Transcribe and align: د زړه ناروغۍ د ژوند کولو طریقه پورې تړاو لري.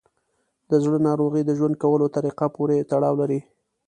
د 0.69 0.71
زړه 0.83 0.97
ناروغۍ 1.07 1.41
د 1.45 1.51
ژوند 1.57 1.75
کولو 1.83 2.05
طریقه 2.15 2.45
پورې 2.55 2.85
تړاو 2.91 3.15
لري. 3.21 3.39